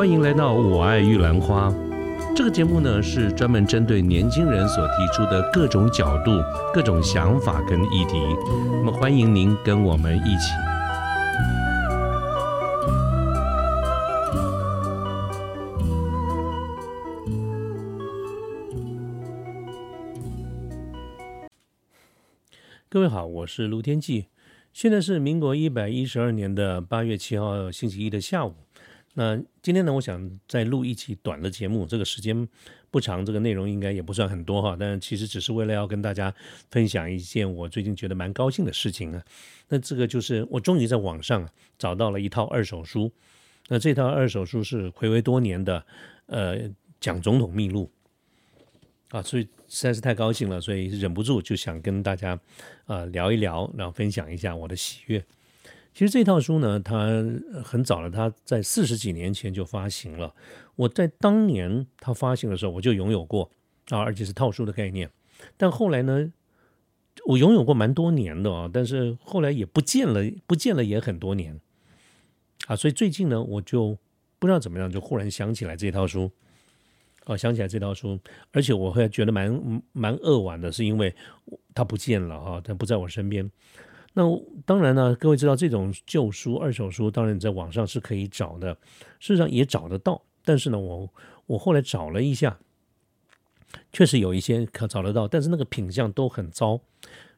[0.00, 1.68] 欢迎来到《我爱玉兰花》
[2.34, 6.30] 这个节目呢，是专门针对年轻人所提出的各种角度、
[6.72, 8.18] 各种想法跟议题。
[8.82, 10.54] 那么，欢迎您跟我们一起。
[22.88, 24.28] 各位好，我是卢天记，
[24.72, 28.54] 现在是民国一百一十二年的八月七号星期一的下午。
[29.14, 32.48] 那今天呢，我想再录一期短的节目，这个时间
[32.92, 36.32] 不长，这个内容应该也不算很多哈，但其实只是为了要跟大家
[36.70, 39.22] 分享一件我最近觉得蛮高兴的事情啊。
[39.68, 43.10] 那这个就是我终于在网上找到了一套二手书，
[43.68, 45.84] 那这套二手书是回味多年的
[46.26, 46.58] 呃
[47.00, 47.90] 蒋总统秘录
[49.10, 52.38] 啊，所以实在是太高兴了，所以忍不住就想跟大家
[52.84, 55.24] 啊聊一聊，然后分享一下我的喜悦。
[56.00, 57.22] 其实这套书呢，它
[57.62, 60.34] 很早了，它在四十几年前就发行了。
[60.74, 63.50] 我在当年它发行的时候，我就拥有过
[63.90, 65.10] 啊，而且是套书的概念。
[65.58, 66.32] 但后来呢，
[67.26, 71.60] 我拥有过蛮多年的啊，但是后来也不见了，不见了也很多年
[72.66, 72.74] 啊。
[72.74, 73.98] 所以最近呢，我就
[74.38, 76.30] 不知道怎么样，就忽然想起来这套书，
[77.26, 78.18] 哦，想起来这套书，
[78.52, 81.14] 而且我会觉得蛮蛮扼腕的，是因为
[81.74, 83.50] 它不见了哈，它不在我身边。
[84.12, 84.24] 那
[84.66, 88.74] 当然呢，各位知道这种旧书、二手书，当然你在网上是可以找的，
[89.20, 90.20] 事实上也找得到。
[90.44, 91.08] 但是呢，我
[91.46, 92.58] 我后来找了一下，
[93.92, 96.80] 确实有一些可找得到，但是那个品相都很糟。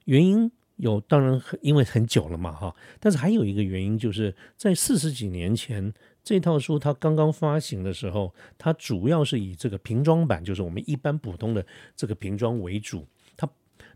[0.07, 2.75] 原因有，当然因为很久了嘛，哈。
[2.99, 5.93] 但是还有一个原因，就是在四十几年前
[6.25, 11.65] 这套书它刚刚发行的时候，它主要是以这个瓶装版，就是我们一般普通的
[11.95, 13.07] 这个瓶装为主。
[13.37, 13.49] 它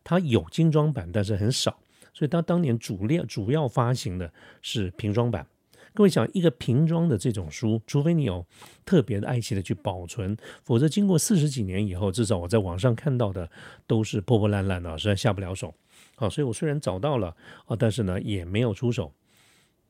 [0.05, 1.79] 它有精装版，但是很少。
[2.17, 4.33] 所以，他当年主列主要发行的
[4.63, 5.47] 是瓶装版。
[5.93, 8.47] 各位想，一个瓶装的这种书，除非你有
[8.87, 13.51] 特别的爱惜的去保存，否则经过四十几年以后，至少我在网上看到的
[13.87, 15.75] 都是破破烂烂的，实在下不了手。
[16.15, 19.13] 好，所以我虽然找到了啊，但是呢也没有出手。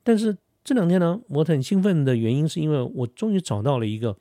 [0.03, 4.17] 但是这两天呢，我很兴奋的原因是因为我终于找到了一个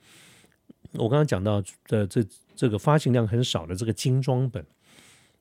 [0.93, 2.25] 我刚刚讲到的这
[2.55, 4.65] 这个发行量很少的这个精装本。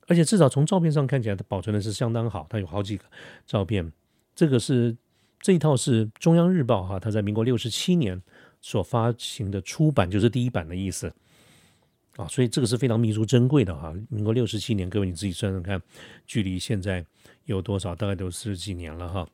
[0.06, 2.46] 而且至少从照片上看起来，它保存的是相当好。
[2.48, 3.04] 它有好几个
[3.44, 3.92] 照片，
[4.34, 4.96] 这个是
[5.40, 8.22] 这一套是中央日报哈，它在民国六十七年
[8.60, 11.12] 所发行的出版，就是第一版的意思
[12.16, 12.26] 啊。
[12.28, 13.92] 所以这个是非常弥足珍贵的哈。
[14.08, 15.82] 民国六十七年，各位你自己算算看，
[16.26, 17.04] 距离现在
[17.46, 17.94] 有多少？
[17.94, 19.28] 大概都四十几年了哈，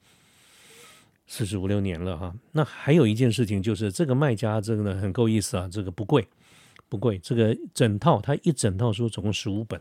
[1.26, 2.34] 四十五六年了哈。
[2.52, 6.26] 那还有一件事情就是，这个卖家这个呢很够意思啊，这个不贵
[6.88, 9.78] 不贵，这个整套它一整套书总共十五本。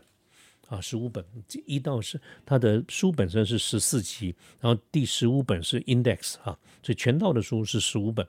[0.72, 1.22] 啊，十五本，
[1.66, 8.26] 一到是它的书本身是十四集，然后第十五本是 index 啊，所以全套的书是十五本。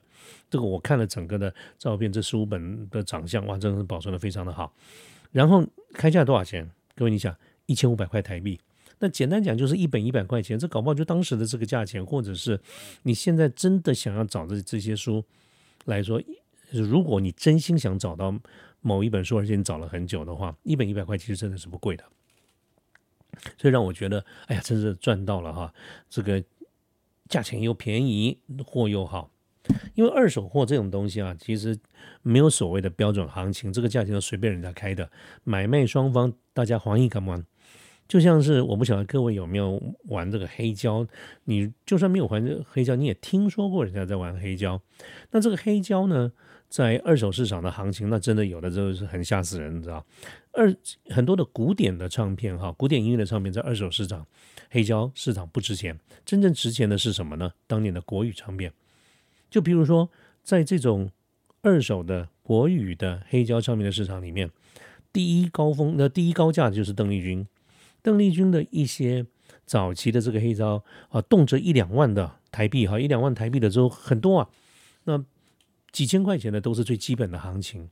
[0.49, 4.73] 这个我看了整个的照片，这十五本的长相哇，真的是保存的非常的好。
[5.31, 6.69] 然后开价多少钱？
[6.95, 7.33] 各位你想，
[7.65, 8.59] 一千五百块台币。
[8.99, 12.59] 那简单讲就是一本一百块钱，这搞不好就当时的这个价钱，或者是
[13.03, 15.23] 你现在真的想要找这这些书
[15.85, 16.21] 来说，
[16.71, 18.37] 如果你真心想找到
[18.81, 22.03] 某一本书，而且你找了很久的话，一本一百块其实真的是不贵的。
[23.57, 25.73] 所以让我觉得，哎呀，真是赚到了哈！
[26.09, 26.43] 这个
[27.29, 29.29] 价钱又便宜，货又好。
[29.95, 31.77] 因为二手货这种东西啊，其实
[32.21, 35.09] 没有所谓的标准行情，这个价钱都随便人家开的。
[35.43, 37.45] 买卖双方大家欢意干嘛？
[38.05, 41.07] 就像是我不晓得各位有没有玩这个黑胶，
[41.45, 44.81] 你就算没有玩这黑胶，你也听说过人家在玩黑胶。
[45.31, 46.33] 那这个黑胶呢？
[46.73, 50.03] 在二手市场的行情，那真的有的时候是很吓死人，你知道？
[50.53, 50.75] 二
[51.11, 54.25] 很多的古典的唱片，哈，古典音乐的唱片，在二手市场
[54.71, 57.53] 黑胶市场不值钱，真正值钱的是什么呢？
[57.67, 58.73] 当年的国语唱片，
[59.51, 60.09] 就比如说，
[60.41, 61.11] 在这种
[61.61, 64.49] 二手的国语的黑胶唱片的市场里面，
[65.11, 67.45] 第一高峰，那第一高价就是邓丽君，
[68.01, 69.23] 邓丽君的一些
[69.67, 74.49] 早期的这个黑胶啊，动辄一两万的台币，哈，一两万台币的都很多啊，
[75.03, 75.23] 那。
[75.93, 77.89] 几千块钱的都是最基本的行情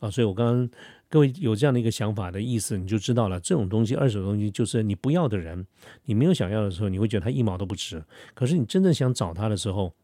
[0.00, 0.70] 啊，所以我刚刚
[1.08, 3.38] 各位有这样的一个想法的意思，你就知道了。
[3.38, 5.64] 这种东西，二手东西，就是你不要的人，
[6.06, 8.02] 你没有想要的时候，你会觉得它一毛都不值。
[8.34, 9.94] 可是你真正想找它的时候，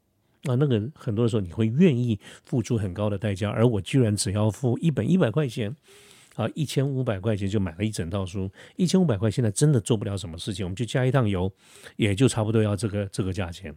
[0.44, 3.50] 啊，那个很多的时候你会愿意付出很高的代价。
[3.50, 5.74] 而我居然只要付一本一百块钱，
[6.36, 8.48] 啊，一千五百块钱就买了一整套书。
[8.76, 11.52] 一千五百块现在真的做不了什么事情，我们就加一趟油，
[11.96, 13.74] 也就差不多要这个这个价钱。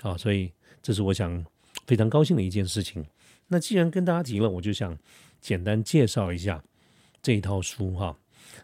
[0.00, 1.44] 好，所以这是我想。
[1.90, 3.04] 非常高兴的一件事情。
[3.48, 4.96] 那既然跟大家提了，我就想
[5.40, 6.62] 简单介绍一下
[7.20, 8.16] 这一套书哈。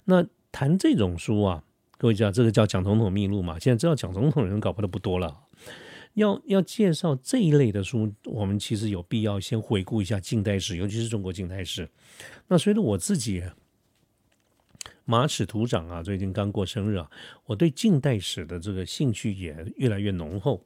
[0.05, 1.65] 那谈这种书啊，
[1.99, 3.59] 各位知道这个叫蒋总统秘录嘛？
[3.59, 5.37] 现在知道蒋总统的人搞不得不多了。
[6.15, 11.91] 要要介绍这一类的书，我们其实有必要先回顾一下近代史，尤其是中国近代史。
[12.47, 13.43] 那随着我自己
[15.05, 17.11] 马齿土长啊，最近刚过生日啊，
[17.47, 20.65] 我对近代史的这个兴趣也越来越浓厚。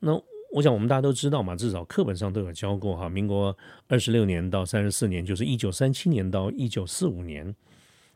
[0.00, 0.20] 那
[0.52, 3.08] 我想我们大家都知道嘛，至少课本上都有教过哈。
[3.08, 3.56] 民国
[3.88, 7.54] 二十六年到三十四年，就是一九三七年到一九四五年，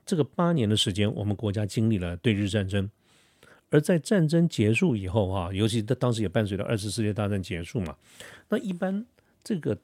[0.04, 2.90] 这个八年的时间，我们国家经历了对日战争。
[3.70, 7.96] 而在战争结束以后哈，尤其当时也伴随着二次世界大战结束嘛，
[8.48, 9.04] 那一般
[9.42, 9.76] 这个。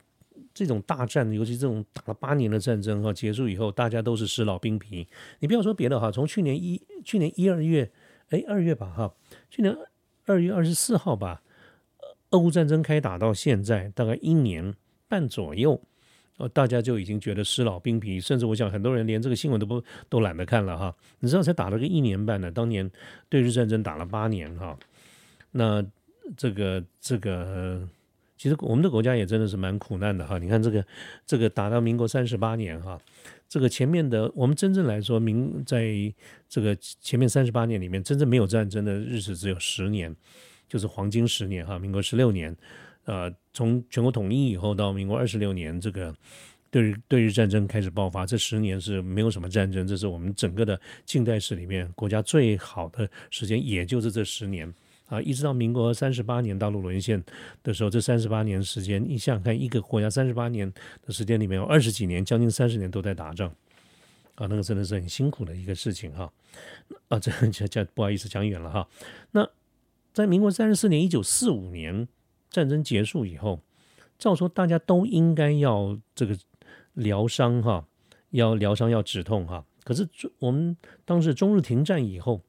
[0.53, 5.07] 这种大战，尤其这种打了八年的战争哈，结束以后，大家都是时老兵疲。
[5.39, 7.91] 你不要说别的哈，从去年一去年一二月，
[8.29, 9.15] 哎二月吧哈，
[9.51, 9.75] 去年
[10.27, 11.43] 二月二十四号吧，
[12.31, 14.75] 俄乌战争开打到现在大概一年
[15.09, 15.81] 半左右，
[16.39, 20.95] 呃，大家就已经觉得尸老兵疲，甚至我想很多人连这个新闻都不都懒得看了哈。
[21.21, 22.91] 你知道才打了个一年半呢，当年
[23.29, 24.79] 对日战争打了八年哈，
[25.53, 25.85] 那
[26.37, 27.89] 这个这个。
[28.39, 30.85] 其实我们的国家也真的是蛮苦难的哈，你看这个
[31.25, 33.01] 这个打到民国三十八年哈，
[33.49, 35.91] 这个前面的我们真正来说，民在
[36.47, 40.15] 这个前面三十八年里面，真正没有战争的日子只有十年，
[40.69, 42.57] 就是黄金十年哈，民国十六年，
[43.05, 46.15] 呃，从全国统一以后到民国二十六年，这个
[46.71, 54.73] 对对日战争开始爆发，这十年是没有什么战争，这是我们整个的近代史里面国家最好的时间，也就是这十年。
[55.09, 57.23] 啊，一直到民国三十八年大陆沦陷
[57.63, 60.69] 的时候，这三十八年时间，你想想看，一个国家三十八年
[61.07, 63.49] 的时间里面有二十几年，将近三十年都在打仗，
[64.35, 66.29] 啊，那个真的是很辛苦的一个事情哈。
[67.07, 68.89] 啊，这 这这不好意思讲远了哈。
[69.31, 69.49] 那
[70.17, 72.09] 在民国三十四年，一九四五年
[72.49, 73.61] 战争结束以后，
[74.19, 76.35] 照说大家都应该要这个
[76.95, 77.87] 疗伤哈，
[78.31, 79.67] 要疗伤要止痛哈。
[79.85, 80.09] 可是
[80.39, 80.75] 我们
[81.05, 82.41] 当时中日停战以后。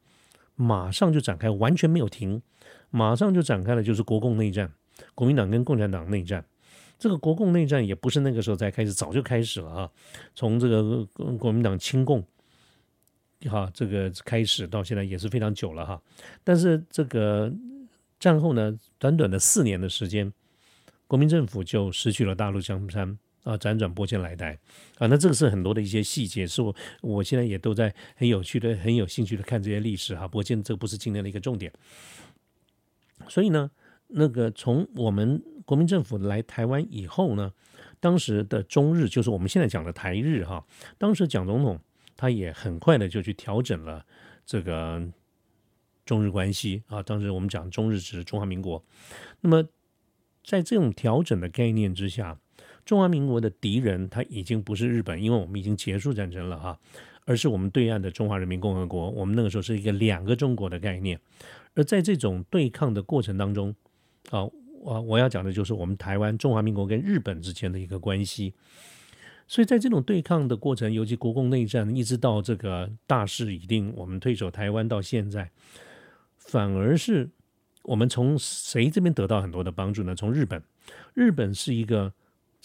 [0.60, 2.42] 马上就展开，完全没有停，
[2.90, 4.74] 马上就展开了，就是国共内战，
[5.14, 6.44] 国民党跟共产党内战。
[6.98, 9.92] 这个国共内战也不是那个时候才开始，早就开始了啊。
[10.34, 11.06] 从这个
[11.38, 12.24] 国民党清共，
[13.50, 16.02] 哈，这个开始到现在也是非常久了哈。
[16.44, 17.54] 但是这个
[18.20, 20.34] 战后呢，短短的四年的时间，
[21.08, 23.18] 国民政府就失去了大陆江山。
[23.44, 24.60] 啊，辗转拨迁来台
[24.98, 30.28] 啊，那这个是很多的一些细节，是我我现在也都在很有趣的、很有兴趣的看这些历史哈。
[30.28, 31.72] 拨迁这不是今天的一个重点，
[33.30, 33.72] 所以呢，
[34.08, 37.54] 那个从我们国民政府来台湾以后呢，
[38.02, 40.66] 当时的中日就是我们现在讲的台日哈，
[40.98, 41.80] 当时蒋总统
[42.18, 44.06] 他也很快的就去调整了
[44.46, 45.02] 这个
[46.06, 47.02] 中日关系啊。
[47.02, 48.84] 当时我们讲中日指中华民国，
[49.40, 49.64] 那么
[50.44, 52.38] 在这种调整的概念之下。
[52.86, 56.80] 中华民国的敌人他已经不是日本，因为我们已经结束战争了哈，
[57.26, 59.10] 而是我们对岸的中华人民共和国。
[59.10, 61.20] 我们那个时候是一个两个中国的概念，
[61.76, 63.76] 而在这种对抗的过程当中，
[64.30, 64.46] 啊，
[64.80, 68.54] 我我要讲的就是我们台湾中华民国跟日本之间的一个关系。
[69.48, 75.50] 所以在这种对抗的过程，尤其国共内战，一直到这个大势已定，我们退守台湾到现在，
[76.38, 77.30] 反而是
[77.84, 80.14] 我们从谁这边得到很多的帮助呢？
[80.14, 80.62] 从日本，
[81.14, 82.14] 日本是一个。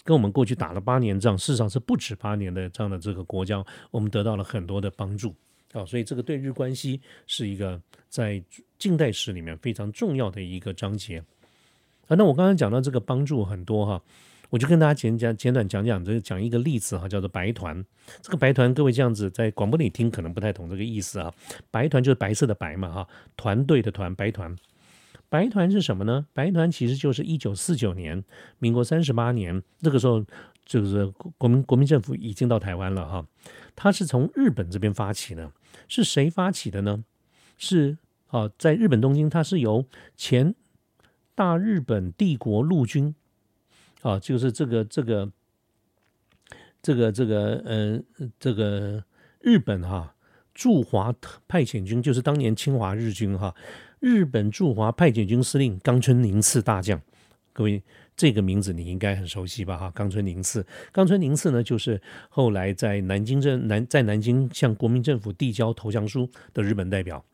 [0.04, 5.32] 跟我们过去打了八年仗，事实上是不止八年的这样的这个国家，我们得到了很多的帮助
[5.72, 8.42] 啊，所以这个对日关系是一个在
[8.80, 11.22] 近代史里面非常重要的一个章节
[12.08, 12.16] 啊。
[12.16, 14.02] 那我刚才讲到这个帮助很多哈，
[14.52, 17.82] 我就跟大家简讲简短讲讲这个讲一个例子哈，叫做白团。
[18.20, 21.32] 这个白团，各位这样子在广播里听可能不太懂这个意思啊。
[21.70, 24.54] 白团就是白色的白嘛哈，团队的团，白团。
[25.30, 26.26] 白团是什么呢？
[26.34, 28.22] 白团其实就是一九四九年，
[28.58, 30.22] 民国三十八年，这个时候
[30.66, 31.06] 就是
[31.38, 33.26] 国民国民政府已经到台湾了哈。
[33.74, 35.50] 它是从日本这边发起的，
[35.88, 37.02] 是谁发起的呢？
[37.56, 40.54] 是啊，在日本东京，它是由前
[41.34, 43.14] 大日本帝国陆军
[44.02, 45.32] 啊，就是这个这个
[46.82, 48.02] 这个这个呃
[48.38, 49.02] 这个
[49.40, 50.14] 日本哈
[50.52, 51.14] 驻华
[51.48, 53.54] 派遣军，就是当年侵华日军哈。
[54.00, 57.00] 日本驻华派遣军司令冈村宁次大将，
[57.52, 57.80] 各位
[58.16, 59.76] 这个名字你应该很熟悉吧？
[59.76, 67.24] 哈，冈村宁次，冈村宁次呢，就是后来在南京政南在南京向国民政府递交投降书的日本代表。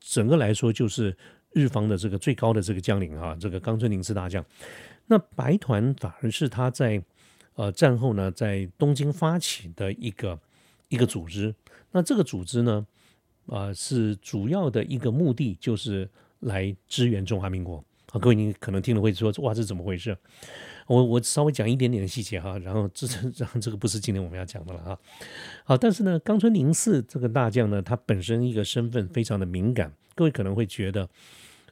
[0.00, 1.16] 整个来说，就是
[1.54, 4.44] 日方的这个最高的这个将领哈，这个冈村宁次大将。
[5.06, 7.02] 那白团反而是他在
[7.54, 10.38] 呃战后呢，在东京发起的一个
[10.88, 11.54] 一个组织。
[11.90, 12.86] 那这个组织呢？
[13.46, 17.84] 啊，是主要的一个目的，就是来支援中华民国。
[18.12, 20.14] 好，各位，你可能听了会说，哇，这怎么回事？
[20.86, 23.06] 我我稍微讲一点点的细节哈，然后这
[23.38, 24.98] 然后这个不是今天我们要讲的了哈。
[25.64, 31.08] 好，但是呢，冈村宁次这个大将呢，他本身一个身份非常的敏感，各位可能会觉得，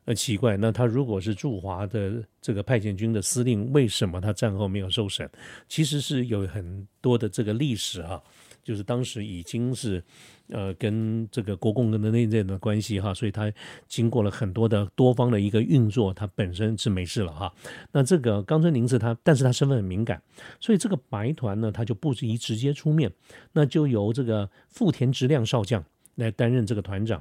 [0.07, 5.29] 呃，奇怪，那他如果是驻华的这个派遣军的司令，为什么他战后没有受审？
[5.69, 8.23] 其实是有很多的这个历史哈，
[8.71, 10.01] 就是当时已经是
[10.49, 13.53] 呃跟这个国共跟的内战的关系哈，所以他
[13.89, 17.53] 经过了很多的多方的一个运作，他本身是没事了哈。
[17.91, 20.23] 那这个冈村宁次他，但是他身份很敏感，
[20.61, 23.11] 所以这个白团呢，他就不宜直接出面，
[23.55, 25.85] 那就由这个富田直亮少将
[26.15, 27.21] 来担任这个团长。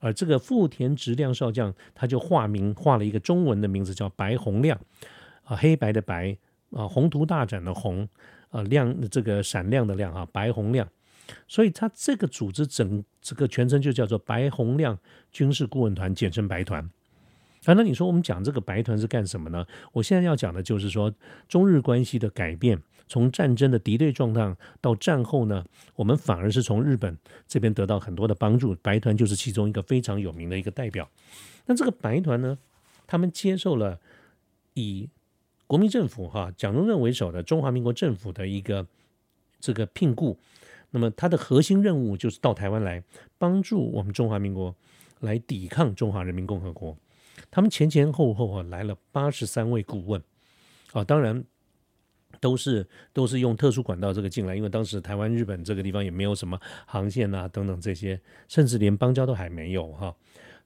[0.00, 4.80] 而这个富田直亮少将，他就化名，画了一个中文的名字叫白洪亮，
[5.44, 6.34] 啊，黑白的白，
[6.70, 8.08] 啊，宏图大展的宏，
[8.56, 10.88] 啊，亮这个闪亮的亮，啊，白洪亮，
[11.46, 14.98] 所以他这个组织整这个全称就叫做白洪亮
[15.30, 16.82] 军事顾问团，简称白团。
[17.64, 19.66] 啊，那你说我们讲这个白团是干什么呢？
[19.92, 21.12] 我现在要讲的就是说
[21.48, 22.80] 中日关系的改变。
[23.08, 28.74] 从战争的敌对状态到战后呢，我们反而是从日本这边得到很多的帮助。
[28.82, 31.08] 白团就是其中一个非常有名的一个代表。
[31.66, 32.58] 那这个白团呢，
[33.06, 34.00] 他们接受了
[34.74, 35.08] 以
[35.66, 38.86] 国民政府哈蒋中正为首的中华民国政府的一个
[39.60, 40.38] 这个聘雇。
[40.90, 43.02] 那么它的核心任务就是到台湾来
[43.38, 44.74] 帮助我们中华民国
[45.20, 46.96] 来抵抗中华人民共和国。
[47.50, 50.22] 他们前前后后啊来了八十三位顾问
[50.92, 51.44] 啊，当然。
[52.38, 60.14] 都是都是用特殊管道这个进来，因为当时台湾、日本这个地方也没有什么航线啊等等这些，甚至连邦交都还没有哈，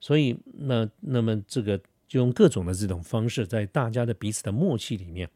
[0.01, 1.79] 所以那那么这个
[2.11, 5.29] 就用各种的这种方式，在大家的彼此的默契里面，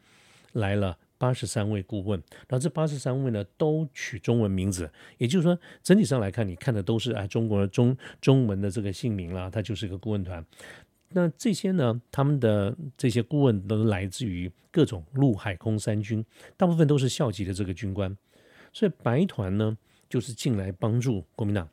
[0.52, 10.46] 来了八十三位顾问，然后这八十三位呢都取中文名字，也就是说整体上来看，你看的都是哎中国中中文的这个姓名啦，它就是一个顾问团。
[11.08, 12.02] 那这些呢？
[12.12, 16.26] 他们的这些顾问都来自于各种陆海空三军，
[16.58, 18.14] 大部分都是校级的这个军官。
[18.74, 19.78] 所以白团呢，
[20.10, 21.70] 就是进来帮助国民党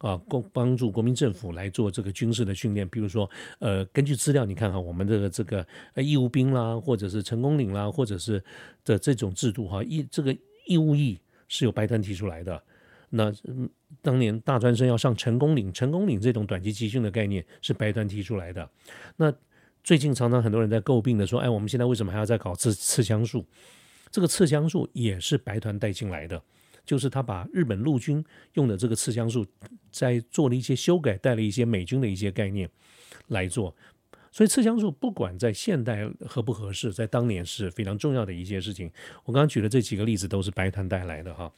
[0.00, 2.88] 啊，共帮助国民政府来做这个军事的训练。
[2.88, 3.28] 比如说，
[3.58, 8.42] 呃，根据资料你看看，我们的这个义务兵啦，或者是成功岭啦，或者是
[8.84, 12.62] 的这种制度哈，义这个义务役是由白团提出来的。
[13.10, 13.68] 那嗯
[14.02, 18.70] 当年大专生要上成功岭，成功岭这种短期集训的概念是白团提出来的。
[19.16, 19.32] 那
[19.82, 23.44] 最近常常很多人在诟病的说，哎，我们现在为什么还要再搞刺刺枪术？
[24.12, 26.40] 这个刺枪术也是白团带进来的，
[26.84, 29.46] 就是他把日本陆军用的这个刺枪术，
[29.90, 32.68] 在做了一些修改，带了一些美军的一些概念
[33.28, 33.74] 来做。
[34.32, 38.88] 所以刺枪术不管在现代合不合适，在当年是非常重要的一些事情。
[39.24, 41.52] 我刚刚举的这几个例子都是白团带来的哈。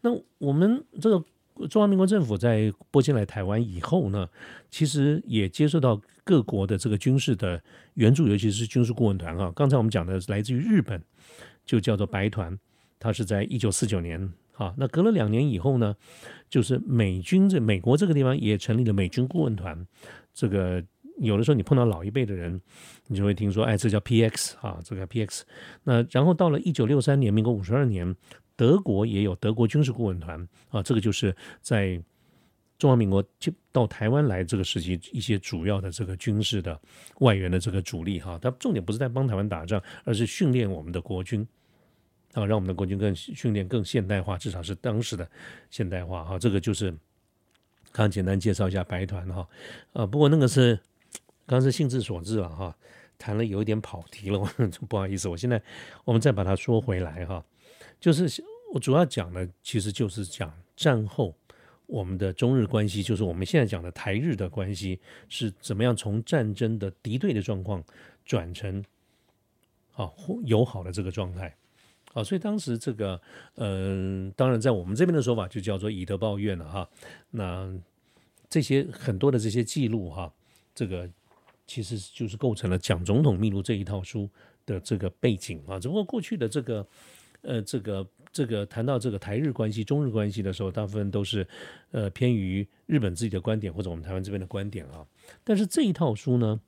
[0.00, 4.28] 那我们这个中华民国政府在拨进来台湾以后呢，
[4.70, 7.60] 其实也接受到各国的这个军事的
[7.94, 9.52] 援助，尤其是军事顾问团啊。
[9.54, 11.02] 刚才我们讲的来自于日本，
[11.64, 12.56] 就叫做白团，
[13.04, 14.72] 它是在一九四九年啊。
[14.78, 15.94] 那隔了两年以后呢，
[16.48, 19.86] 就是美军这美国这个地方也成立了美军顾问团。
[20.32, 20.82] 这个
[21.18, 22.58] 有的时候你碰到老一辈的人，
[23.08, 25.42] 你就会听说，哎，这叫 PX 啊，这个 PX。
[25.82, 28.16] 那然后到了一九六三年，民国五十二年。
[28.56, 32.00] 德国也有德国军事顾问团啊，这个就是在
[32.78, 36.80] 中华民国就到台湾来这个时期一些主要的这个军事的
[37.18, 41.44] 外援的这个主力哈，它重点不是在帮台湾打仗，而是训练我们的国军
[42.34, 45.26] 啊，让我们的国军更训练更现代化，至少是当时的
[45.70, 46.38] 现代化哈。
[46.38, 46.94] 这个就是
[47.90, 49.48] 刚简单介绍一下白团哈
[49.92, 50.78] 啊，不过那个是
[51.46, 52.76] 刚是兴致所致了哈，
[53.16, 54.38] 谈了有一点跑题了，
[54.88, 55.62] 不好意思，我现在
[56.04, 57.44] 我们再把它说回来哈。
[58.00, 61.34] 就是我主要讲的，其实就是讲战后
[61.86, 67.84] 我们的中日关系，就是我们现在讲的台日的关系是怎么样从战争的敌对的状况
[68.24, 68.84] 转成
[69.94, 70.10] 啊
[70.44, 71.54] 友好的这个状态
[72.14, 72.24] 啊。
[72.24, 73.20] 所以当时这个
[73.56, 76.88] 呃，当然在我们这边的说法就叫做以德报怨了哈。
[77.30, 77.70] 那
[78.48, 80.32] 这些很多的这些记录哈，
[80.74, 81.06] 这个
[81.66, 84.30] 其实就是构成了蒋总统秘录这一套书
[84.64, 85.78] 的这个背景啊。
[85.78, 86.86] 只不过过去的这个。
[87.46, 91.46] 呃，这个这个谈到这个台日关系、中日关系的时候，大部分都是
[91.90, 95.06] 呃偏于日本自己的观点或者我们台湾这边的观点啊。
[95.44, 96.58] 但是这一套书呢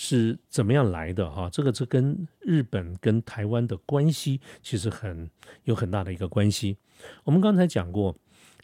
[0.00, 1.50] 是怎么样来的哈？
[1.50, 5.28] 这个这跟日本跟台湾的关系其实很
[5.64, 6.76] 有很大的一个关系。
[7.24, 8.14] 我们刚才讲过，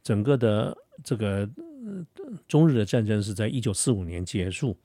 [0.00, 1.50] 整个的这个
[2.46, 4.76] 中日的战争是在一九四五年结束，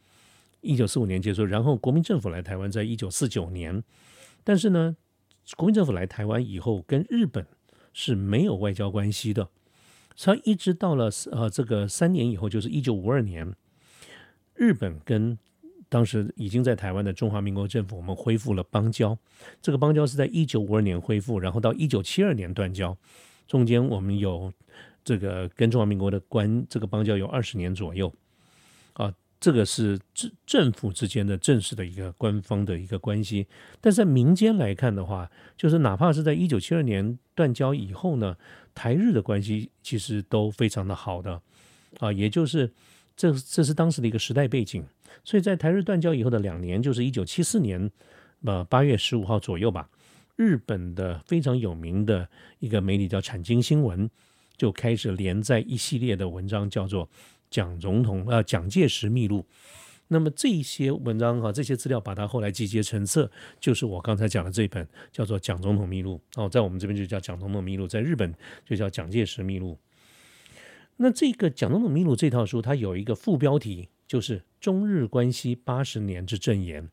[0.62, 3.84] 一九四五年结束，然后国民政府来台湾在一九四九年，
[4.44, 4.98] 但是呢。
[5.58, 7.44] 国民政府来台湾以后，跟日本
[7.92, 9.50] 是没有外交关系的。
[10.16, 13.56] 他一直到了呃这个三年以后，就是一九五二年，
[14.54, 15.40] 日本跟
[15.90, 19.18] 当时已经在台湾的中华民国政府，我们恢复了邦交。
[19.62, 22.96] 这个邦交是在一九五二年恢复，然后到一九七二年断交，
[23.48, 24.54] 中间我们有
[25.04, 28.14] 这个跟中华民国的关这个邦交有二十年左右
[28.94, 29.14] 啊。
[29.42, 33.48] 这个是政政府之间的正式的一个官方的一个关系，
[33.80, 38.36] 但在民间来看的话，就是哪怕是在一九七二年断交以后呢，
[38.76, 41.42] 台日的关系其实都非常的好的
[42.00, 42.70] 啊，也就是
[43.16, 44.84] 这这是当时的一个时代背景，
[45.24, 47.90] 所以在台日断交以后的两年，就是一九七四年
[48.44, 49.90] 呃八月十五号左右吧，
[50.36, 52.28] 日本的非常有名的
[52.60, 54.10] 一个媒体叫产经新闻
[54.58, 57.10] 就开始连载一系列的文章，叫做。
[57.52, 59.44] 蒋总统呃，蒋介石秘录。
[60.10, 68.32] 那么这些文章哈，这些资料把它后来集结成册，就是我刚才讲的这本叫做《蒋总统秘录》哦，在我们这边就叫《蒋总统秘录》，在日本
[68.64, 69.74] 就叫《蒋介石秘录》。
[70.98, 76.84] 那这个《蒋总统秘录》这套书，它有一个副标题，就是《中日关系八十年之证言》。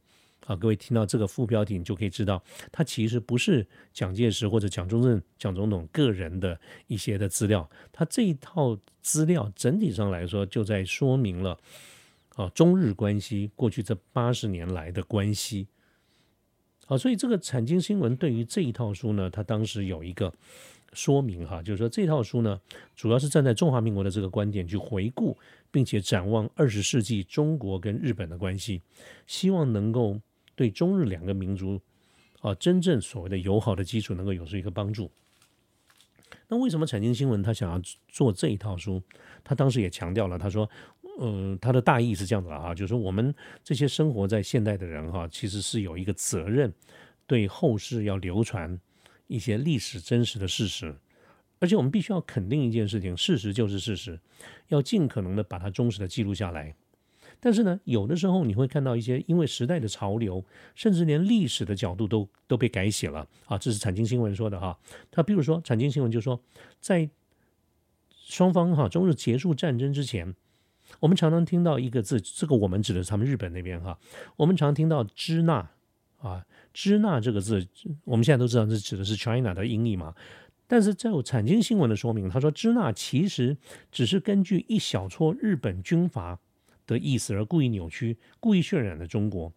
[0.47, 11.59] 啊，各位听到这个副标题，你就可以知道，它其实不是蒋介石或者蒋中正、蒋总统个人的一些的资料，它这一套资料整体上来说，就在说明了
[12.37, 15.67] 啊中日关系过去这八十年来的关系。
[16.87, 20.33] 好，所以这个产经新闻对于这一套书呢，它当时有一个
[20.93, 22.61] 说明哈，就是说这套书呢，
[22.95, 25.37] 主要是站在中华民国的这个观点去回顾，
[25.77, 28.81] 并且展望二十世纪中国跟日本的关系，
[29.27, 30.19] 希望能够。
[30.55, 31.79] 对中日两个民族
[32.41, 35.11] 啊，真正所谓的友好的基础能够有出一个帮助。
[36.49, 37.79] 那为什么财经新闻他想要
[38.09, 39.03] 做这一套书？
[39.45, 40.67] 他当时也强调了，他说，
[41.21, 46.73] 嗯，他的大意是这样子的啊，就是说我们这些生活在现代的人哈，其实是有一个责任，
[47.27, 48.81] 对后世要流传
[49.27, 50.97] 一些历史真实的事实，
[51.59, 54.21] 而且我们必须要肯定一件事情，事实就是事实，
[54.69, 56.75] 要尽可能的把它忠实的记录下来。
[57.39, 60.43] 但是呢，有的时候你会看到一些因为时代的潮流，
[60.75, 63.59] 甚至连历史的角度都都被改写了啊！
[63.59, 64.79] 这是产经新闻说的哈。
[65.11, 66.41] 他比如说，产经新闻就说，
[66.81, 67.09] 在
[68.11, 70.35] 双方哈中日结束战争之前，
[70.99, 73.99] 我们常常听到一个字，这个我们指的是他们日本那边哈。
[74.37, 75.69] 我们常听到“支那”
[76.19, 77.67] 啊，“支那”这个字，
[78.05, 80.15] 我们现在都知道这指的是 China 的音译嘛。
[80.67, 83.57] 但是在产经新闻的说明，他说“支那”其实
[83.91, 86.39] 只是根据一小撮日本军阀。
[86.89, 89.53] 的意思而故意扭曲、故意渲染的中国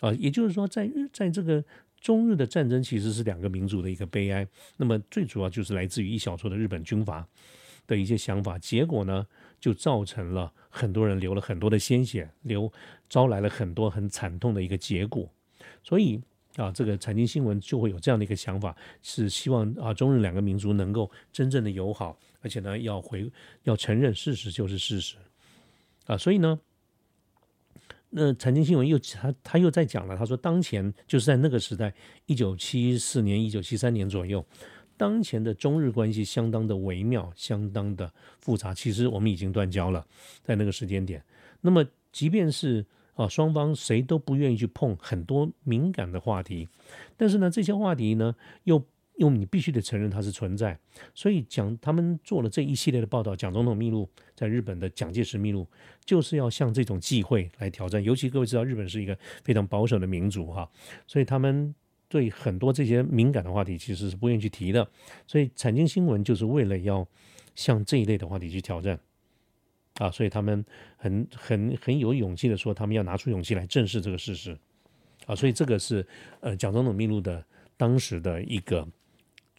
[0.00, 1.64] 啊，也就是说，在日在这个
[2.00, 4.44] 中日的战争其实是两个民族的一个悲哀。
[4.76, 7.24] 那么最主要就是来自于一小撮的日本军阀
[7.86, 9.24] 的一些想法，结果呢，
[9.60, 12.72] 就造成了很多人流了很多的鲜血，流
[13.08, 15.30] 招来了很多很惨痛的一个结果。
[15.84, 16.20] 所以
[16.56, 23.30] 啊，这个财经新闻就会有这样的一个想法，是希望啊中日两个民族能够真正的友好，而且呢要回
[23.62, 25.16] 要承认事实就是事实。
[26.06, 26.58] 啊，所以呢，
[28.10, 31.94] 那财经新闻又他他又在讲了，他说当前就是在那个时代，
[32.26, 34.44] 一九七四年、一九七三年左右，
[34.96, 38.74] 当前的中日关系相当的微妙，相当的复杂。
[38.74, 40.04] 其实我们已经断交了，
[40.42, 41.22] 在那个时间点。
[41.60, 42.84] 那么，即便是
[43.20, 46.68] 啊双方谁都不愿意去碰很多敏感的话题，
[47.16, 48.84] 但是呢，这些话题呢又。
[49.16, 50.78] 又你必须得承认它是存在，
[51.14, 55.66] 所以讲他们做了这一系列的报道，蒋总统秘录在日本的蒋介石秘录，
[56.06, 58.02] 就是要向这种忌讳来挑战。
[58.02, 60.66] 尤其各位知道，日本是一个非常保守的民族哈，
[61.06, 61.74] 所以他们
[62.08, 64.88] 对很多这些敏感的话题其实是不愿意去提的。
[65.26, 67.06] 所以产经新闻就是为了要
[67.54, 68.98] 向这一类的话题去挑战
[70.00, 70.64] 啊，所以他们
[70.96, 74.58] 很很很有勇气的说，他们要拿出勇气来正视这个事实
[75.26, 75.36] 啊。
[75.36, 76.04] 所以这个是
[76.40, 77.44] 呃蒋总统秘录的
[77.76, 78.88] 当时的一个。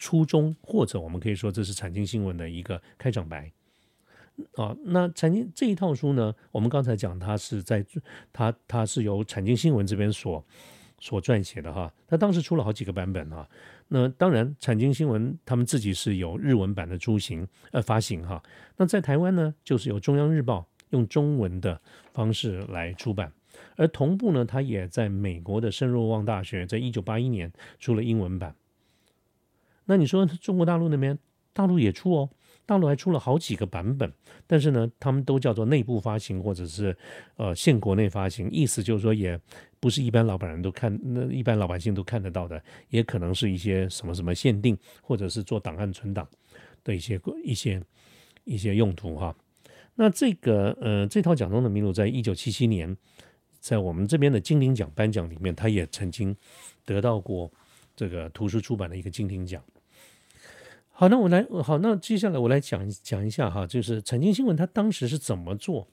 [0.04, 3.52] 初衷，或者我们可以说这是财经新闻的一个开场白
[4.56, 4.76] 啊。
[4.84, 7.86] 那产经这一套书呢，我们刚才讲它是在
[8.34, 10.44] 它它是由财经新闻这边所
[11.02, 11.92] 所撰写的哈。
[12.08, 13.46] 他当时出了好几个版本啊。
[13.90, 18.42] 那当然，财经新闻他们自己是有日文版的出行呃发行哈。
[18.78, 21.82] 那在台湾呢，就是由中央日报用中文的
[22.14, 23.34] 方式来出版，
[23.76, 28.56] 而同步呢，它也在美国的圣若望大学在一九八一年出了英文版。
[29.86, 31.20] 那你说中国大陆那边，
[31.52, 32.30] 大陆也出哦，
[32.66, 34.12] 大陆还出了好几个版本，
[34.48, 36.96] 但是呢，他们都叫做内部发行或者是
[37.36, 39.38] 呃限国内发行，意思就是说也
[39.80, 46.26] 不是一般老百姓都看，那一般老百姓都看得到的，也可能是一些什么什么限定，或者是做档案存档
[46.84, 47.82] 的一些一些
[48.46, 49.36] 一些用途哈。
[49.96, 52.96] 那这个呃这套讲中的名录，在一九七七年，
[53.60, 56.34] 在我们这边的金鼎奖颁奖里面，他也曾经
[56.86, 57.52] 得到过
[57.96, 59.62] 这个图书出版的一个金鼎奖。
[61.02, 65.88] 好，那我来好，那接下来我来讲讲一下哈，就是财经新闻它当时是怎么做，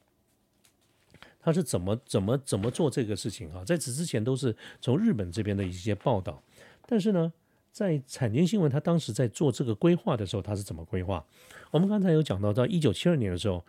[1.40, 6.42] 它是怎么怎么怎么做这个事情哈，在此之前都是从日本这边的一些报道，
[6.84, 7.32] 但是呢，
[7.72, 11.24] 在产经新闻它当时在做这个规划的时候，它是怎么规划？
[11.70, 13.64] 我们刚才有讲到，到一九七二年的时候，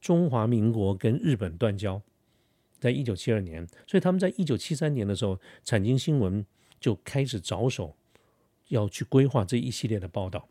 [0.00, 2.00] 中华民国跟日本断交
[2.78, 6.46] 在一九七二年，所以他们在一九七三年的时候，产经新闻
[6.78, 7.96] 就开始着手
[8.68, 10.46] 要去规划这一系列的报道。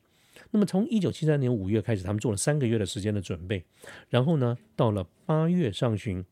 [0.51, 3.63] 那么从一九七三年五月开始，他们做了三个月的时间的准备，
[4.09, 6.25] 然后呢，到了八月上旬，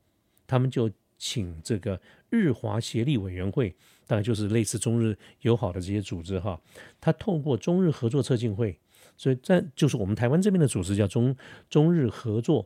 [0.48, 2.00] 他们就请这个
[2.30, 3.76] 日华协力委员会，
[4.08, 6.60] 大概就是类似中日友好的这些组织哈，
[7.00, 8.78] 他透过中日合作策进会，
[9.16, 11.36] 所以在就是我们台湾这边的组织叫中
[11.70, 12.66] 中日合作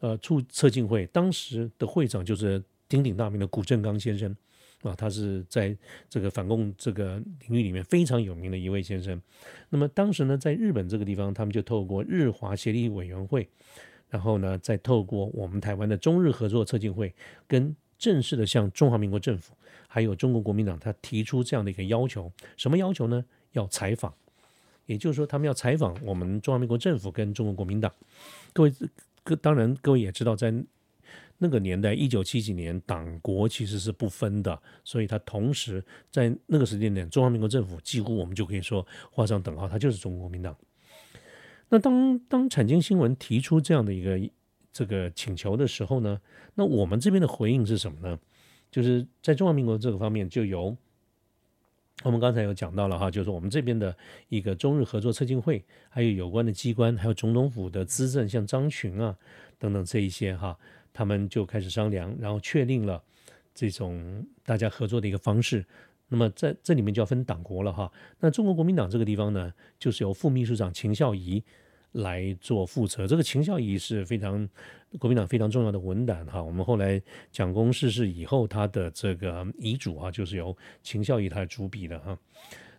[0.00, 4.34] 呃促策进会，当时的会长就是鼎鼎大名的古正刚先生。
[4.82, 5.76] 啊，他是在
[6.08, 7.16] 这个反共这个
[7.46, 9.20] 领域里面非常有名的一位先生。
[9.70, 13.48] 那么当时呢，在日本这个地方，他们就透过日华协力委员会，
[14.10, 17.14] 然后呢，再透过我们台湾的中日合作促进会，
[17.46, 19.54] 跟正式的向中华民国政府
[19.86, 22.32] 还有中国国民党，他提出这样的一个要求。
[22.56, 23.24] 什么要求呢？
[23.52, 24.12] 要采访，
[24.86, 27.92] 也就是说，他们要采访我们中华民国政府跟中国国民党。
[28.52, 28.72] 各位，
[29.22, 30.52] 各当然各位也知道，在
[31.42, 40.56] 那个年代，一九七几年，党国其实是不分的，所以它同时在那个时间点，中华民国政府几乎我们就可以说画上等号，它就是中国国民党。
[41.68, 44.30] 那当当产经新闻提出这样的一个
[44.72, 46.20] 这个请求的时候呢，
[46.54, 48.16] 那我们这边的回应是什么呢？
[48.70, 50.76] 就是在中华民国这个方面，就由
[52.04, 53.96] 我们刚才有讲到了哈，就是我们这边的
[54.28, 59.18] 一个中日合作策进会，还有有关的机关，还有总统府的资政，像张群啊
[59.58, 60.56] 等等这一些哈。
[60.92, 63.02] 他们就开始商量，然后确定了
[63.54, 65.64] 这种大家合作的一个方式。
[66.08, 67.90] 那么在这里面就要分党国了哈。
[68.20, 71.42] 那中国国民党这个地方呢，就是由副秘书长秦孝仪
[71.92, 73.06] 来做负责。
[73.06, 74.46] 这个秦孝仪是非常
[74.98, 76.42] 国民党非常重要的文胆哈。
[76.42, 77.00] 我们后来
[77.30, 82.18] 蒋公逝世以后，他的这个遗嘱啊，就是由秦孝仪他主笔的哈。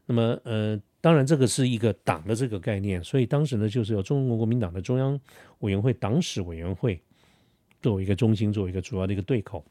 [0.06, 5.20] 那么呃，当然这个是一个党的这个概念，所以当时呢，就是由中国国民党的中央
[5.62, 7.02] 委员会党史委员会。
[7.84, 9.64] 作为一个中心，作为一个主要的一个对口，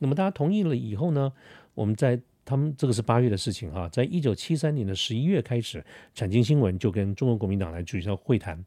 [0.00, 1.32] 那么大家同意了以后呢，
[1.72, 8.62] 我们在他们这个是八月的事情哈，在一九七三年的十一月开始，产经新闻就跟中国国民党来举行会谈，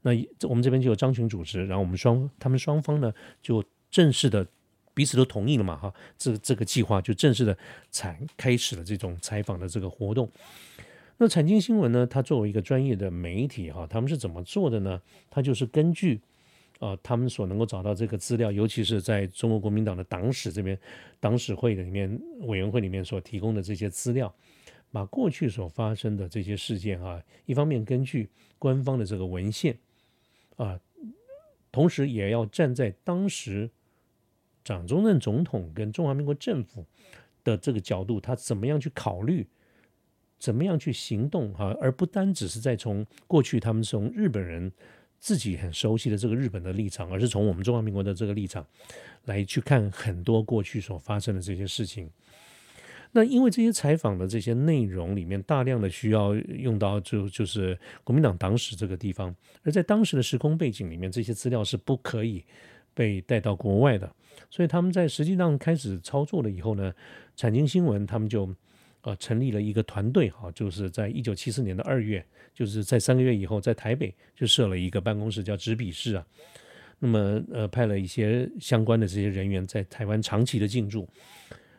[0.00, 0.12] 那
[0.48, 4.46] 我们这边就有张群主持，然后我们双他们双方呢就正式的
[4.94, 7.54] 彼此都同意了嘛哈，这这个计划就正式的
[7.90, 10.30] 采开始了这种采访的这个活动。
[11.18, 15.02] 那产经新闻呢，它作为一个专业的媒体哈，他们是怎么做的呢？
[15.28, 16.22] 它就是根据。
[16.80, 20.76] 啊，他们所能够找到这个资料，尤其是在中国国民党的党史这边，
[21.20, 24.34] 党史会的里面委员会里面所提供的这些资料，
[24.90, 29.76] 把过去所发生的这些事件啊，一方面根据官方的这个文献
[30.56, 30.80] 啊，
[31.70, 33.68] 同时也要站在当时
[34.64, 36.86] 蒋中正总统跟中华民国政府
[37.44, 39.46] 的这个角度，他怎么样去考虑，
[40.38, 44.72] 怎么样去行动哈，而不单只是在从过去他们从日本人。
[45.20, 48.66] 自己很熟悉的这个日本的立场，而是从我们中华民国的这个立场
[49.26, 52.10] 来去看很多过去所发生的这些事情。
[53.12, 62.42] 那因为这些采访的这些内容里面，大量的需要用到就就是国民党党史这个地方，而在当时的时空背景里面，这些资料是不可以
[62.94, 64.10] 被带到国外的。
[64.48, 66.92] 所以他们在实际上开始操作了以后呢，
[67.36, 68.54] 产经新闻他们就。
[69.02, 76.26] 呃，成立了一个团队哈，就是在一九七四年的二月，就是在三个月以后，在台北就设了一个办公室，叫执笔室啊。
[76.98, 81.08] 那么呃，派了一些相关的这些人员在台湾长期的进驻。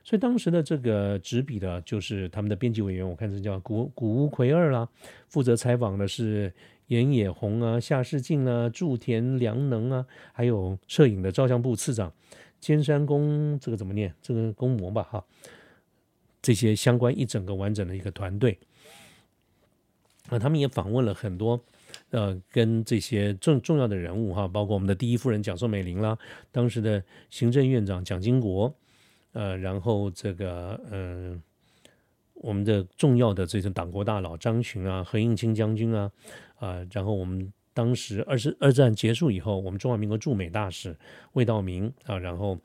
[0.04, 4.90] 所以当时的这个执笔的，就是他们的编辑委员，我看是叫古古屋奎二啦。
[5.28, 6.52] 负责采访的是
[6.88, 10.04] 岩野弘啊、夏世进啊、祝田良能啊，
[10.34, 12.12] 还有摄影的照相部次长
[12.60, 14.12] 兼山公，这个怎么念？
[14.24, 15.24] 这个公模吧哈。
[16.42, 18.58] 这些相关一整个完整的一个团队，
[20.30, 21.64] 啊，他们也访问了很多，
[22.10, 26.18] 呃，跟这些重重要的人物哈，包括我们的第一夫人蒋宋美龄啦，
[26.52, 28.74] 当时的行政院长蒋经国，
[29.34, 31.40] 呃，然后这个嗯，
[32.34, 36.12] 我们的重要的这些党国大佬张群啊、何应钦将军啊，
[36.56, 40.98] 啊，然后我们当时二十二战结束以后，我们中华民国驻美大使
[41.34, 42.58] 魏道明啊，然后。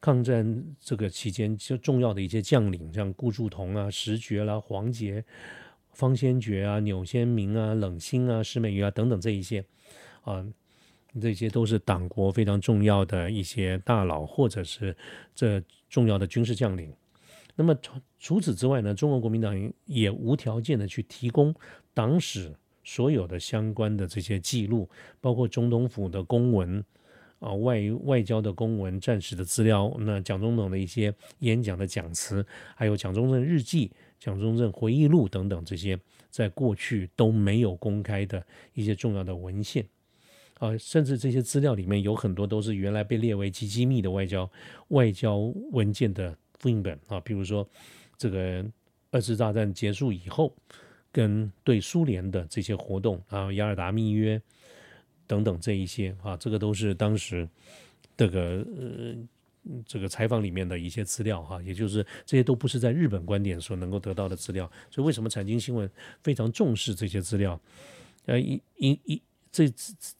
[0.00, 5.22] 抗战这个期间，就重要的一些将领，像顾祝同啊、石觉啦、黄杰、
[5.92, 9.62] 方先觉啊、钮先明啊、冷心啊、石美瑜啊等等这一些，
[10.22, 10.42] 啊，
[11.20, 14.96] 这些都是党国非常重要的一些大佬，或者是
[15.34, 16.90] 这重要的军事将领。
[17.54, 21.54] 那么除除此之外呢，中国国民党也无条件的去提供
[21.92, 24.88] 党史所有的相关的这些记录，
[25.20, 26.82] 包括总统府的公文。
[27.40, 35.98] 啊，外外交的公文、战时的资料，那蒋中正的一些演讲的讲词，还有蒋中正日记、蒋中正回忆录等等这些，
[36.30, 39.84] 在过去都没有公开的一些重要的文献，
[40.58, 44.50] 啊，甚至这些资料里面有很多都是原来被列为极机密的外交
[44.88, 45.38] 外交
[45.72, 47.66] 文件的复印本啊，比如说
[48.18, 48.64] 这个
[49.10, 50.54] 二次大战结束以后，
[51.10, 54.40] 跟对苏联的这些活动啊，雅尔达密约
[55.30, 57.48] 等等这一些啊，这个都是当时
[58.16, 59.14] 这个呃
[59.86, 65.88] 这个采访里面的一些资料哈，也就是这些都不是在日本观点所能够得到的资料，所以为什么财经新闻
[66.20, 67.60] 非常重视这些资料？
[68.26, 69.22] 呃，一一一。
[69.52, 69.68] 这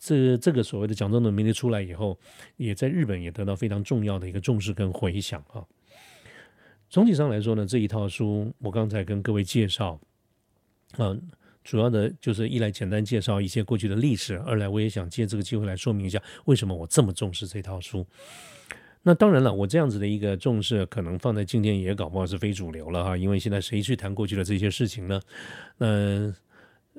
[0.00, 2.18] 这这个所谓的蒋中的名利出来以后，
[2.56, 5.64] 也在日本也得到非常重要的一个重视跟回响啊。
[6.88, 10.00] 总体上来说呢，这一套书我刚才跟各位介绍，
[10.96, 11.16] 啊，
[11.70, 18.04] 主要的就是一来简单介绍一些过去的历史，二来我也想借这个机会来说明一下为什么我这么重视这套书。
[19.04, 25.20] 那当然了，我这样子的一个重视，可能放在今天也搞不好是非主流了哈，因为现在谁去谈过去的这些事情呢？
[25.78, 26.34] 嗯。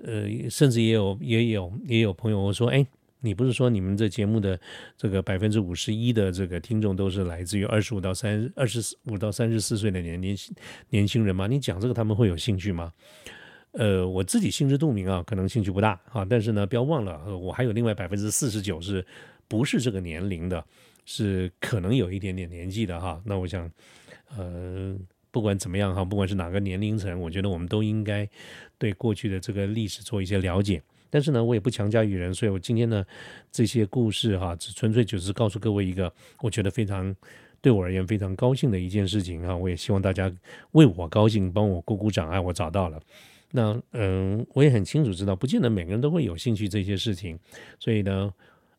[0.04, 2.84] 呃，甚至也有也有也有朋友说，哎，
[3.20, 4.60] 你不是说你们这节目的
[4.98, 10.36] 这个百分之五十一的这个听众都是来自于二十五到三二十五到三十四岁的年年
[10.90, 11.46] 年轻人吗？
[11.46, 12.92] 你讲这个他们会有兴趣吗？
[13.72, 19.06] 呃，我自己心知肚明啊，可能兴趣不大啊，但是呢，不要忘了，我还有另外百分之四十九是
[19.48, 20.64] 不是这个年龄的，
[21.06, 23.22] 是可能有一点点年纪的哈。
[23.26, 23.72] 那我想，
[24.36, 24.96] 呃。
[25.34, 28.28] 不管怎么样哈，不管是哪个年龄层，我觉得我们都应该
[28.78, 30.84] 对过去的这个历史做一些了解。
[31.10, 33.02] 但是呢，我也不强加于人，所以我今天呢
[33.50, 37.16] 这些故事哈，只纯粹就是告诉各位一个我觉得非常
[37.62, 39.56] 对我而言非常高兴的一件事情哈。
[39.56, 40.30] 我也希望大家
[40.72, 43.00] 为我高兴，帮我鼓鼓掌，哎，我找到了。
[43.52, 47.38] 那嗯，我也很清楚知道，不见得每个人都会有兴趣这些事情，
[47.80, 48.34] 所以呢，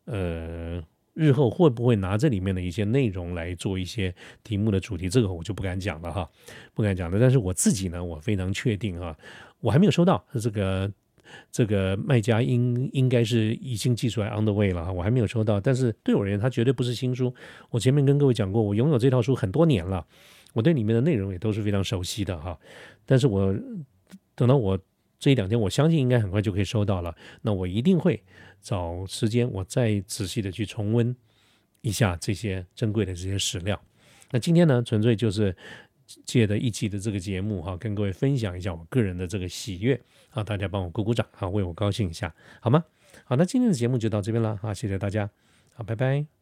[0.05, 0.83] 呃。
[1.15, 4.11] 日后会不会拿这里面的一些内容来做一些
[4.43, 5.07] 题目的主题？
[5.07, 6.27] 这个我就不敢讲了哈，
[6.73, 7.19] 不敢讲了。
[7.19, 9.15] 但是我自己呢，我非常确定哈，
[9.59, 10.91] 我还没有收到这个
[11.51, 15.61] 这个卖家应应该是已经寄出来 on the way 了哈，我还没有收到。
[15.61, 17.31] 但是对我而言，它绝对不是新书。
[17.69, 20.03] 我前面跟各位讲过，我拥有这套书很多年了，
[20.53, 22.57] 我对里面的内容也都是非常熟悉的哈。
[23.05, 23.55] 但是我
[24.35, 24.79] 等到我。
[25.19, 27.15] 这一两天，我相信应该很快就可以收到了。
[27.43, 28.21] 那我一定会
[28.61, 31.15] 找时间，我再仔细的去重温
[31.79, 33.81] 一下这些珍贵的这些史料。
[34.31, 35.55] 那今天呢，纯粹就是
[36.25, 39.97] 借的一期的这个节目哈，跟各位分享一下我个人的这个喜悦
[40.31, 42.83] 啊，大家帮我鼓鼓掌啊，为我高兴一下好吗？
[43.23, 45.29] 好，那今天的节目就到这边了啊，谢谢大家，
[45.73, 46.32] 好，拜拜。